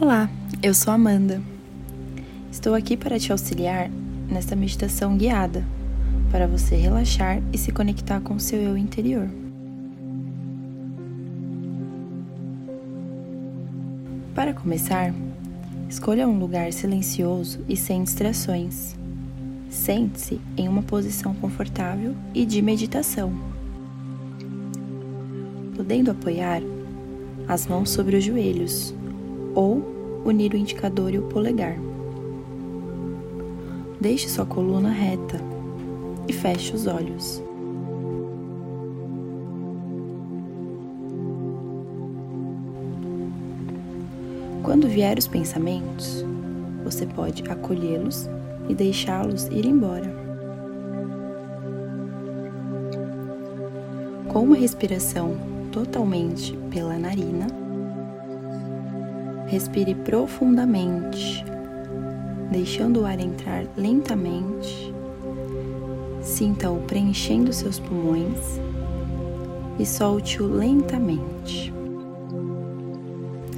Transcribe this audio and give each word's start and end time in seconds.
Olá, 0.00 0.28
eu 0.62 0.72
sou 0.72 0.90
Amanda. 0.90 1.42
Estou 2.50 2.74
aqui 2.74 2.96
para 2.96 3.18
te 3.20 3.30
auxiliar 3.30 3.90
nesta 4.26 4.56
meditação 4.56 5.18
guiada, 5.18 5.62
para 6.30 6.46
você 6.46 6.74
relaxar 6.74 7.42
e 7.52 7.58
se 7.58 7.70
conectar 7.70 8.18
com 8.22 8.34
o 8.34 8.40
seu 8.40 8.58
eu 8.58 8.74
interior. 8.74 9.28
Para 14.34 14.54
começar, 14.54 15.14
escolha 15.90 16.26
um 16.26 16.38
lugar 16.38 16.72
silencioso 16.72 17.60
e 17.68 17.76
sem 17.76 18.02
distrações. 18.02 18.96
Sente-se 19.68 20.40
em 20.56 20.68
uma 20.68 20.82
posição 20.82 21.34
confortável 21.34 22.16
e 22.32 22.46
de 22.46 22.62
meditação. 22.62 23.30
Podendo 25.76 26.10
apoiar 26.10 26.62
as 27.46 27.66
mãos 27.66 27.90
sobre 27.90 28.16
os 28.16 28.24
joelhos 28.24 28.94
ou 29.54 29.82
unir 30.24 30.52
o 30.52 30.56
indicador 30.56 31.12
e 31.12 31.18
o 31.18 31.22
polegar. 31.22 31.76
Deixe 34.00 34.28
sua 34.28 34.44
coluna 34.44 34.90
reta 34.90 35.40
e 36.26 36.32
feche 36.32 36.74
os 36.74 36.86
olhos. 36.86 37.42
Quando 44.62 44.88
vier 44.88 45.18
os 45.18 45.26
pensamentos, 45.26 46.24
você 46.84 47.04
pode 47.04 47.42
acolhê-los 47.48 48.28
e 48.68 48.74
deixá-los 48.74 49.46
ir 49.48 49.66
embora. 49.66 50.10
Com 54.28 54.44
uma 54.44 54.56
respiração 54.56 55.36
totalmente 55.70 56.56
pela 56.70 56.96
narina, 56.96 57.61
Respire 59.52 59.94
profundamente, 59.94 61.44
deixando 62.50 63.02
o 63.02 63.04
ar 63.04 63.20
entrar 63.20 63.66
lentamente. 63.76 64.94
Sinta-o 66.22 66.78
preenchendo 66.86 67.52
seus 67.52 67.78
pulmões 67.78 68.38
e 69.78 69.84
solte-o 69.84 70.46
lentamente. 70.46 71.70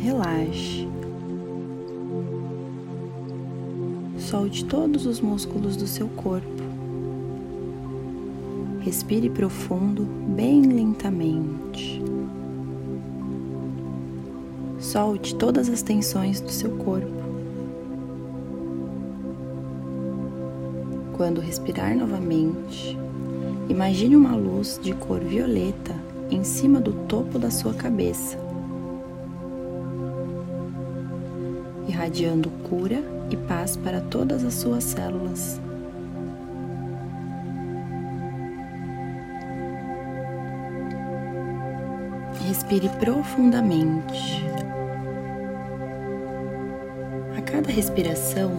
Relaxe. 0.00 0.88
Solte 4.18 4.64
todos 4.64 5.06
os 5.06 5.20
músculos 5.20 5.76
do 5.76 5.86
seu 5.86 6.08
corpo. 6.08 6.64
Respire 8.80 9.30
profundo, 9.30 10.04
bem 10.34 10.60
lentamente. 10.62 12.02
Solte 14.94 15.34
todas 15.34 15.68
as 15.68 15.82
tensões 15.82 16.40
do 16.40 16.52
seu 16.52 16.70
corpo. 16.76 17.10
Quando 21.16 21.40
respirar 21.40 21.96
novamente, 21.96 22.96
imagine 23.68 24.14
uma 24.14 24.36
luz 24.36 24.78
de 24.80 24.94
cor 24.94 25.18
violeta 25.18 25.96
em 26.30 26.44
cima 26.44 26.80
do 26.80 26.92
topo 27.08 27.40
da 27.40 27.50
sua 27.50 27.74
cabeça, 27.74 28.38
irradiando 31.88 32.48
cura 32.70 33.02
e 33.32 33.36
paz 33.36 33.76
para 33.76 34.00
todas 34.00 34.44
as 34.44 34.54
suas 34.54 34.84
células. 34.84 35.60
Respire 42.46 42.88
profundamente 43.00 44.53
cada 47.54 47.70
respiração, 47.70 48.50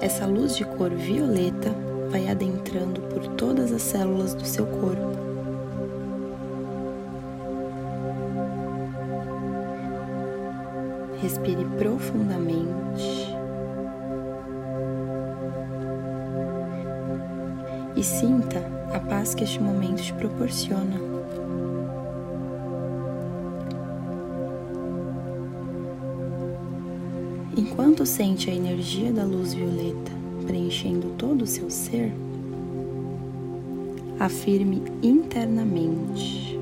essa 0.00 0.24
luz 0.24 0.56
de 0.56 0.64
cor 0.64 0.90
violeta 0.90 1.74
vai 2.08 2.28
adentrando 2.28 3.00
por 3.00 3.26
todas 3.34 3.72
as 3.72 3.82
células 3.82 4.32
do 4.32 4.44
seu 4.44 4.64
corpo. 4.64 5.10
Respire 11.20 11.64
profundamente 11.78 13.36
e 17.96 18.04
sinta 18.04 18.62
a 18.94 19.00
paz 19.00 19.34
que 19.34 19.42
este 19.42 19.60
momento 19.60 20.00
te 20.00 20.12
proporciona. 20.12 21.09
Enquanto 27.56 28.06
sente 28.06 28.48
a 28.48 28.54
energia 28.54 29.12
da 29.12 29.24
luz 29.24 29.52
violeta 29.52 30.12
preenchendo 30.46 31.14
todo 31.18 31.42
o 31.42 31.46
seu 31.46 31.68
ser, 31.68 32.12
afirme 34.20 34.82
internamente: 35.02 36.58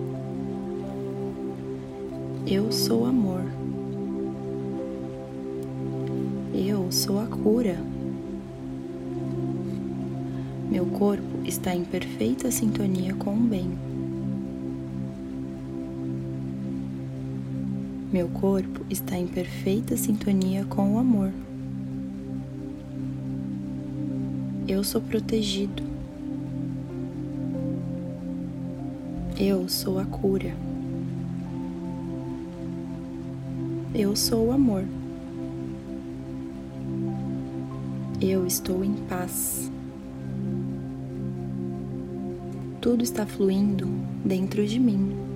Eu 2.47 2.72
sou 2.72 3.04
amor. 3.04 3.43
Eu 6.54 6.91
sou 6.91 7.20
a 7.20 7.26
cura. 7.26 7.78
Meu 10.70 10.87
corpo 10.87 11.22
está 11.44 11.75
em 11.75 11.84
perfeita 11.84 12.50
sintonia 12.50 13.15
com 13.15 13.34
o 13.34 13.41
bem. 13.41 13.88
Meu 18.11 18.27
corpo 18.29 18.87
está 18.89 19.19
em 19.19 19.27
perfeita 19.27 19.95
sintonia 19.95 20.65
com 20.65 20.95
o 20.95 20.99
amor. 20.99 21.31
Eu 24.67 24.83
sou 24.83 24.99
protegido. 24.99 25.83
Eu 29.39 29.69
sou 29.69 29.99
a 29.99 30.07
cura. 30.07 30.55
Eu 33.95 34.17
sou 34.17 34.47
o 34.47 34.53
amor. 34.53 34.85
Eu 38.23 38.47
estou 38.47 38.83
em 38.83 38.95
paz. 39.07 39.71
Tudo 42.81 43.03
está 43.03 43.27
fluindo 43.27 43.87
dentro 44.25 44.67
de 44.67 44.79
mim 44.81 45.28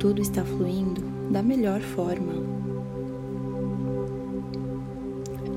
tudo 0.00 0.22
está 0.22 0.42
fluindo 0.42 1.02
da 1.30 1.42
melhor 1.42 1.78
forma. 1.78 2.32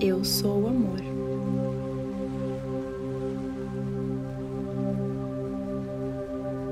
Eu 0.02 0.22
sou 0.26 0.64
o 0.64 0.68
amor. 0.68 1.00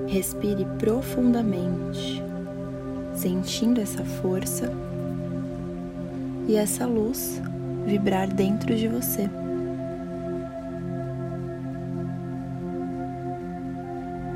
Respire 0.05 0.65
profundamente, 0.79 2.21
sentindo 3.15 3.79
essa 3.79 4.03
força 4.03 4.69
e 6.49 6.57
essa 6.57 6.85
luz 6.85 7.41
vibrar 7.85 8.27
dentro 8.27 8.75
de 8.75 8.89
você. 8.89 9.29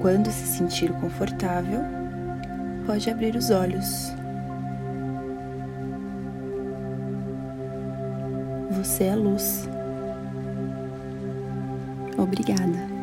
Quando 0.01 0.31
se 0.31 0.47
sentir 0.57 0.93
confortável, 1.01 2.04
pode 2.85 3.09
abrir 3.09 3.35
os 3.35 3.49
olhos. 3.49 4.13
Você 8.71 9.05
é 9.05 9.15
luz. 9.15 9.67
Obrigada. 12.17 12.94